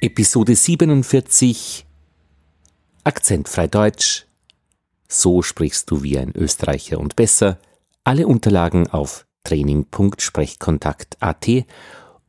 Episode 0.00 0.54
47 0.54 1.84
Akzentfrei 3.02 3.66
Deutsch. 3.66 4.26
So 5.08 5.42
sprichst 5.42 5.90
du 5.90 6.04
wie 6.04 6.16
ein 6.16 6.36
Österreicher 6.36 7.00
und 7.00 7.16
besser. 7.16 7.58
Alle 8.04 8.28
Unterlagen 8.28 8.86
auf 8.86 9.26
training.sprechkontakt.at 9.42 11.48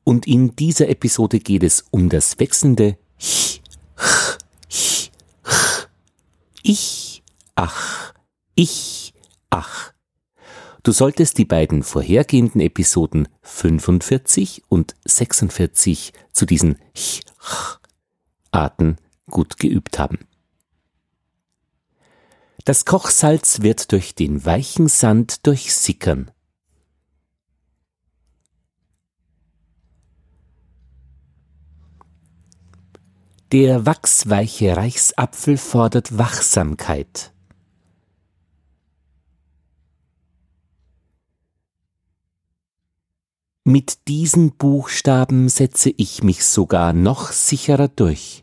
und 0.04 0.26
in 0.26 0.56
dieser 0.56 0.90
Episode 0.90 1.40
geht 1.40 1.62
es 1.62 1.86
um 1.92 2.10
das 2.10 2.40
wechselnde 2.40 2.98
ch, 3.20 3.62
ch, 3.96 4.40
ch, 4.68 5.12
ch. 5.44 5.88
Ich, 6.64 7.22
ach, 7.54 8.16
ich, 8.56 9.14
ach. 9.52 9.94
Du 10.84 10.94
solltest 10.94 11.38
die 11.38 11.46
beiden 11.46 11.84
vorhergehenden 11.84 12.62
Episoden 12.62 13.28
45 13.42 14.64
und 14.70 14.96
46 15.06 16.14
zu 16.32 16.46
diesen 16.46 16.78
ch, 16.96 17.22
ch 17.42 17.80
Arten 18.52 18.98
gut 19.30 19.58
geübt 19.58 20.00
haben. 20.00 20.20
Das 22.64 22.86
Kochsalz 22.86 23.62
wird 23.62 23.92
durch 23.92 24.16
den 24.16 24.46
weichen 24.46 24.88
Sand 24.88 25.46
durchsickern. 25.48 26.32
Der 33.52 33.86
wachsweiche 33.86 34.78
Reichsapfel 34.78 35.58
fordert 35.58 36.18
Wachsamkeit. 36.18 37.34
Mit 43.64 44.08
diesen 44.08 44.56
Buchstaben 44.56 45.50
setze 45.50 45.94
ich 45.96 46.24
mich 46.24 46.46
sogar 46.46 46.94
noch 46.94 47.32
sicherer 47.32 47.88
durch. 47.88 48.42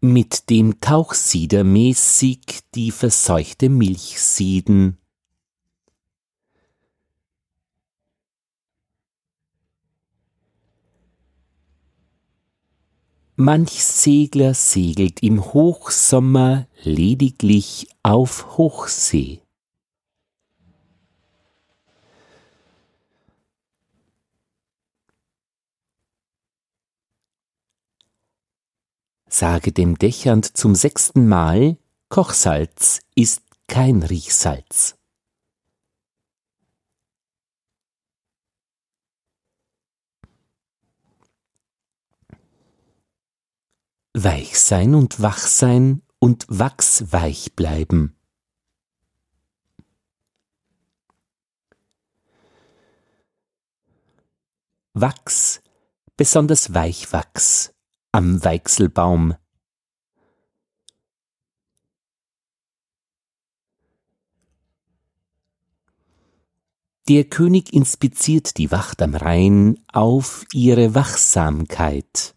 Mit 0.00 0.50
dem 0.50 0.80
Tauchsieder 0.80 1.64
mäßig 1.64 2.60
die 2.74 2.90
verseuchte 2.90 3.68
Milch 3.68 4.20
sieden. 4.20 4.98
Manch 13.36 13.82
Segler 13.82 14.54
segelt 14.54 15.20
im 15.20 15.44
Hochsommer 15.44 16.68
lediglich 16.84 17.88
auf 18.04 18.56
Hochsee. 18.56 19.40
Sage 29.28 29.72
dem 29.72 29.98
Dächernd 29.98 30.56
zum 30.56 30.76
sechsten 30.76 31.26
Mal, 31.26 31.76
Kochsalz 32.10 33.00
ist 33.16 33.42
kein 33.66 34.04
Riechsalz. 34.04 34.94
Weich 44.14 44.58
sein 44.58 44.94
und 44.94 45.20
wach 45.20 45.38
sein 45.38 46.02
und 46.20 46.46
wachsweich 46.48 47.54
bleiben. 47.54 48.16
Wachs, 54.92 55.60
besonders 56.16 56.72
Weichwachs, 56.72 57.74
am 58.12 58.44
Weichselbaum. 58.44 59.34
Der 67.08 67.24
König 67.24 67.72
inspiziert 67.72 68.56
die 68.56 68.70
Wacht 68.70 69.02
am 69.02 69.14
Rhein 69.14 69.84
auf 69.92 70.46
ihre 70.52 70.94
Wachsamkeit. 70.94 72.34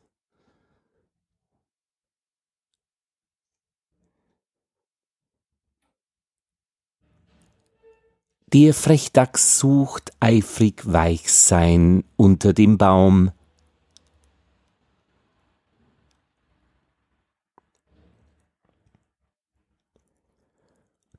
Der 8.53 8.73
Frechdachs 8.73 9.59
sucht 9.59 10.13
eifrig 10.21 10.81
Weichsein 10.85 12.05
unter 12.15 12.53
dem 12.53 12.77
Baum. 12.77 13.31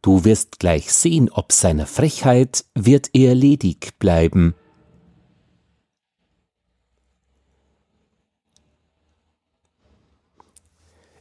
Du 0.00 0.24
wirst 0.24 0.58
gleich 0.58 0.90
sehen, 0.90 1.28
ob 1.28 1.52
seiner 1.52 1.86
Frechheit 1.86 2.64
wird 2.74 3.10
er 3.12 3.34
ledig 3.34 3.98
bleiben. 3.98 4.54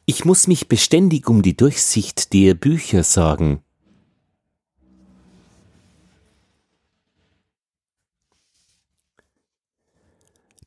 Ich 0.06 0.24
muss 0.24 0.48
mich 0.48 0.70
beständig 0.70 1.28
um 1.28 1.42
die 1.42 1.58
Durchsicht 1.58 2.32
der 2.32 2.54
Bücher 2.54 3.04
sorgen. 3.04 3.62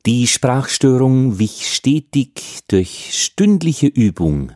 Die 0.07 0.27
Sprachstörung 0.27 1.39
wich 1.39 1.71
stetig 1.75 2.61
durch 2.69 3.11
stündliche 3.23 3.87
Übung. 3.87 4.51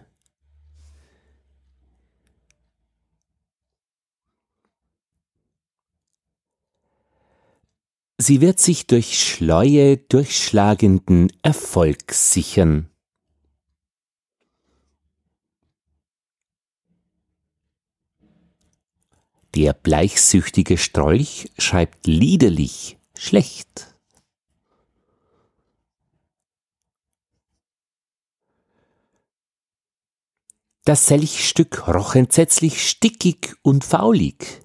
Sie 8.16 8.41
wird 8.41 8.59
sich 8.59 8.87
durch 8.87 9.22
Schleue 9.22 9.99
durchschlagenden 9.99 11.31
Erfolg 11.43 12.12
sichern. 12.12 12.88
Der 19.55 19.75
bleichsüchtige 19.75 20.78
Strolch 20.78 21.50
schreibt 21.59 22.06
liederlich 22.06 22.97
schlecht. 23.15 23.94
Das 30.86 31.06
Selchstück 31.06 31.88
roch 31.88 32.14
entsetzlich 32.14 32.86
stickig 32.86 33.56
und 33.62 33.84
faulig. 33.84 34.60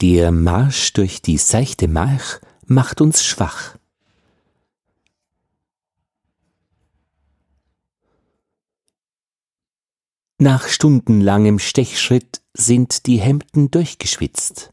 Der 0.00 0.30
Marsch 0.30 0.92
durch 0.92 1.20
die 1.20 1.36
seichte 1.36 1.88
March 1.88 2.40
macht 2.66 3.00
uns 3.00 3.24
schwach. 3.24 3.76
Nach 10.38 10.68
stundenlangem 10.68 11.58
Stechschritt 11.58 12.40
sind 12.54 13.06
die 13.06 13.20
Hemden 13.20 13.72
durchgeschwitzt. 13.72 14.72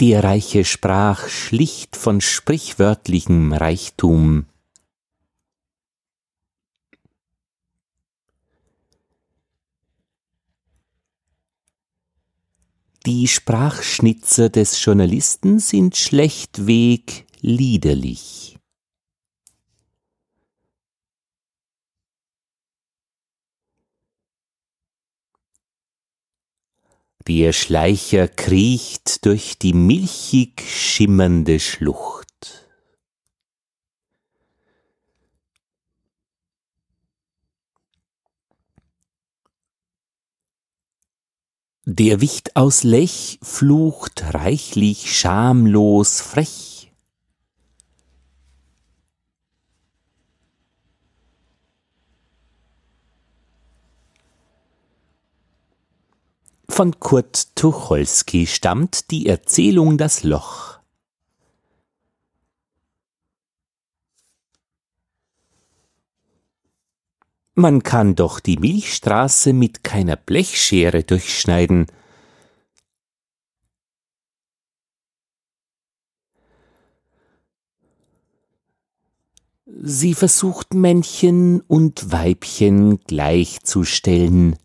Die 0.00 0.14
Reiche 0.14 0.64
sprach 0.64 1.28
schlicht 1.28 1.96
von 1.96 2.20
sprichwörtlichem 2.20 3.52
Reichtum. 3.52 4.46
Die 13.06 13.26
Sprachschnitzer 13.26 14.50
des 14.50 14.84
Journalisten 14.84 15.58
sind 15.58 15.96
schlechtweg 15.96 17.26
liederlich. 17.40 18.57
Der 27.28 27.52
Schleicher 27.52 28.26
kriecht 28.26 29.26
durch 29.26 29.58
die 29.58 29.74
milchig 29.74 30.62
schimmernde 30.66 31.60
Schlucht. 31.60 32.66
Der 41.84 42.22
Wicht 42.22 42.56
aus 42.56 42.82
Lech 42.82 43.38
flucht 43.42 44.32
reichlich 44.32 45.14
schamlos 45.14 46.22
frech. 46.22 46.67
Von 56.78 57.00
Kurt 57.00 57.56
Tucholsky 57.56 58.46
stammt 58.46 59.10
die 59.10 59.26
Erzählung 59.26 59.98
Das 59.98 60.22
Loch. 60.22 60.78
Man 67.56 67.82
kann 67.82 68.14
doch 68.14 68.38
die 68.38 68.58
Milchstraße 68.58 69.52
mit 69.52 69.82
keiner 69.82 70.14
Blechschere 70.14 71.02
durchschneiden. 71.02 71.86
Sie 79.66 80.14
versucht 80.14 80.74
Männchen 80.74 81.60
und 81.62 82.12
Weibchen 82.12 83.00
gleichzustellen. 83.00 84.56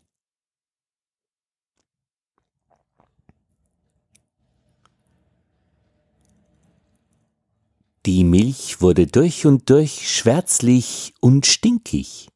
Die 8.05 8.25
Milch 8.25 8.81
wurde 8.81 9.07
durch 9.07 9.45
und 9.45 9.69
durch 9.69 10.09
schwärzlich 10.13 11.13
und 11.21 11.45
stinkig. 11.45 12.27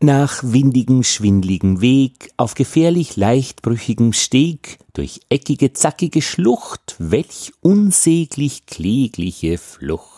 Nach 0.00 0.42
windigem, 0.42 1.02
schwindligem 1.02 1.82
Weg, 1.82 2.30
auf 2.38 2.54
gefährlich 2.54 3.16
leichtbrüchigem 3.16 4.14
Steg, 4.14 4.78
durch 4.94 5.20
eckige, 5.28 5.74
zackige 5.74 6.22
Schlucht, 6.22 6.96
welch 6.98 7.52
unsäglich 7.60 8.64
klägliche 8.64 9.58
Flucht. 9.58 10.15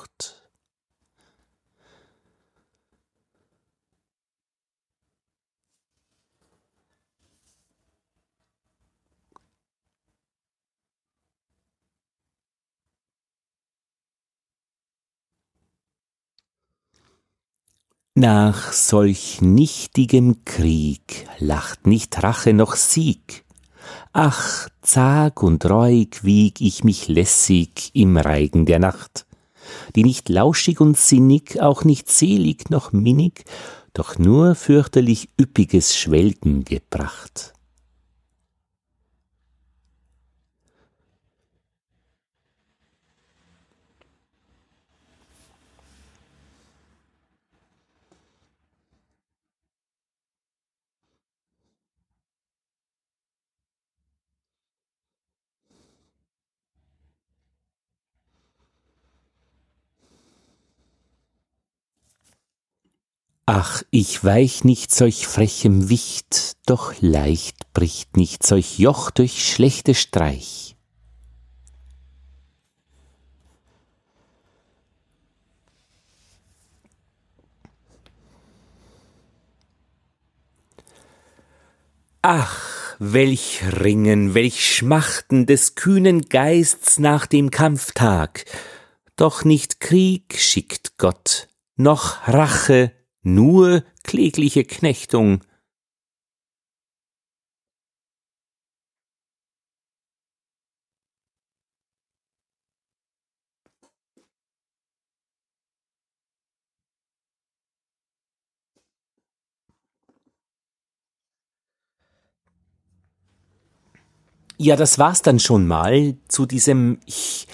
Nach 18.21 18.73
solch 18.73 19.41
nichtigem 19.43 20.45
Krieg 20.45 21.29
lacht 21.39 21.87
nicht 21.87 22.21
Rache 22.21 22.53
noch 22.53 22.75
Sieg. 22.75 23.45
Ach, 24.13 24.69
zag 24.83 25.41
und 25.41 25.65
reuig 25.65 26.25
wieg 26.25 26.61
ich 26.61 26.83
mich 26.83 27.07
lässig 27.07 27.93
im 27.93 28.17
Reigen 28.17 28.67
der 28.67 28.81
Nacht, 28.81 29.25
die 29.95 30.03
nicht 30.03 30.29
lauschig 30.29 30.81
und 30.81 30.97
sinnig, 30.97 31.61
auch 31.61 31.85
nicht 31.85 32.11
selig 32.11 32.71
noch 32.71 32.91
minnig, 32.91 33.45
doch 33.95 34.19
nur 34.19 34.57
fürchterlich 34.57 35.29
üppiges 35.41 35.97
Schwelgen 35.97 36.65
gebracht. 36.65 37.53
Ach, 63.51 63.83
ich 63.91 64.23
weich 64.25 64.65
nicht 64.65 64.95
solch 64.95 65.27
frechem 65.27 65.89
Wicht, 65.89 66.59
doch 66.67 66.93
leicht 67.01 67.73
bricht 67.73 68.15
nicht 68.15 68.47
solch 68.47 68.79
Joch 68.79 69.11
durch 69.11 69.43
schlechte 69.51 69.95
Streich. 69.95 70.77
Ach, 82.21 82.97
welch 82.99 83.63
Ringen, 83.81 84.35
welch 84.35 84.77
Schmachten 84.77 85.47
des 85.47 85.75
kühnen 85.75 86.29
Geists 86.29 86.99
nach 86.99 87.25
dem 87.25 87.51
Kampftag. 87.51 88.45
Doch 89.17 89.45
nicht 89.45 89.81
Krieg 89.81 90.37
schickt 90.39 90.99
Gott, 90.99 91.49
noch 91.77 92.29
Rache 92.29 92.93
nur 93.35 93.85
klägliche 94.05 94.65
Knechtung. 94.65 95.43
Ja, 114.61 114.75
das 114.75 114.99
war's 114.99 115.23
dann 115.23 115.39
schon 115.39 115.69
mal 115.69 116.17
zu 116.27 116.45
diesem 116.45 116.99
ich. 117.07 117.47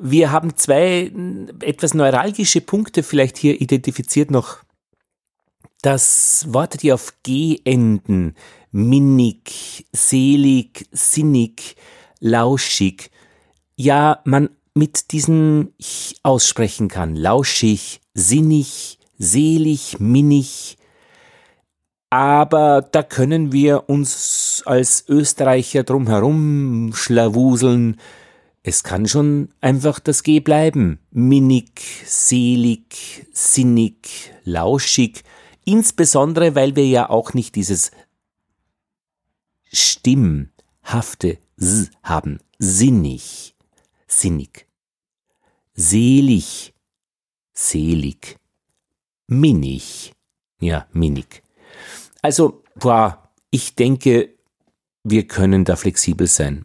Wir 0.00 0.32
haben 0.32 0.56
zwei 0.56 1.12
etwas 1.60 1.94
neuralgische 1.94 2.60
Punkte 2.60 3.04
vielleicht 3.04 3.38
hier 3.38 3.60
identifiziert 3.60 4.30
noch 4.32 4.58
dass 5.82 6.46
Worte, 6.48 6.78
die 6.78 6.92
auf 6.92 7.14
G 7.22 7.58
enden, 7.64 8.34
minnig, 8.70 9.86
selig, 9.92 10.86
sinnig, 10.92 11.76
lauschig, 12.20 13.10
ja, 13.76 14.20
man 14.24 14.50
mit 14.74 15.12
diesen 15.12 15.74
Ich 15.76 16.16
aussprechen 16.22 16.88
kann. 16.88 17.16
Lauschig, 17.16 18.00
sinnig, 18.14 18.98
selig, 19.18 19.98
minnig. 19.98 20.76
Aber 22.10 22.82
da 22.82 23.02
können 23.02 23.52
wir 23.52 23.88
uns 23.88 24.62
als 24.64 25.04
Österreicher 25.08 25.82
drumherum 25.84 26.92
schlawuseln. 26.94 28.00
Es 28.62 28.82
kann 28.82 29.06
schon 29.06 29.48
einfach 29.60 30.00
das 30.00 30.22
G 30.22 30.40
bleiben. 30.40 31.00
Minnig, 31.10 31.82
selig, 32.06 33.26
sinnig, 33.32 34.32
lauschig. 34.44 35.22
Insbesondere, 35.68 36.54
weil 36.54 36.76
wir 36.76 36.86
ja 36.86 37.10
auch 37.10 37.34
nicht 37.34 37.54
dieses 37.54 37.90
stimmhafte 39.70 41.36
S 41.60 41.90
haben. 42.02 42.38
Sinnig, 42.58 43.54
sinnig. 44.06 44.66
Selig, 45.74 46.72
selig. 47.52 48.38
Minnig, 49.26 50.14
ja, 50.58 50.86
minnig. 50.94 51.42
Also, 52.22 52.62
boah, 52.76 53.30
ich 53.50 53.74
denke, 53.74 54.36
wir 55.04 55.28
können 55.28 55.66
da 55.66 55.76
flexibel 55.76 56.28
sein. 56.28 56.64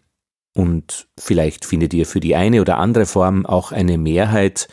Und 0.53 1.09
vielleicht 1.19 1.65
findet 1.65 1.93
ihr 1.93 2.05
für 2.05 2.21
die 2.21 2.37
eine 2.37 2.61
oder 2.61 2.77
andere 2.77 3.05
Form 3.05 3.45
auch 3.45 3.73
eine 3.73 3.97
Mehrheit 3.97 4.69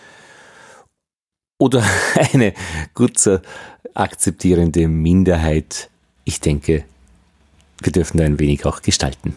oder 1.60 1.84
eine 2.32 2.54
gut 2.94 3.18
zu 3.18 3.40
akzeptierende 3.94 4.88
Minderheit. 4.88 5.88
Ich 6.24 6.40
denke, 6.40 6.84
wir 7.80 7.92
dürfen 7.92 8.18
da 8.18 8.24
ein 8.24 8.40
wenig 8.40 8.66
auch 8.66 8.82
gestalten. 8.82 9.36